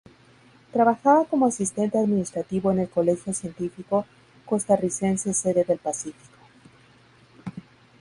Trabajaba 0.71 1.25
como 1.25 1.45
asistente 1.45 1.99
administrativo 1.99 2.71
en 2.71 2.79
el 2.79 2.89
Colegio 2.89 3.33
Científico 3.35 4.07
Costarricense 4.47 5.31
Sede 5.35 5.63
del 5.63 5.77
Pacífico 5.77 6.39